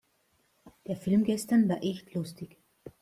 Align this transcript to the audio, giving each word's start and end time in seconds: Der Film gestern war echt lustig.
Der 0.87 0.97
Film 0.97 1.23
gestern 1.25 1.69
war 1.69 1.83
echt 1.83 2.15
lustig. 2.15 2.57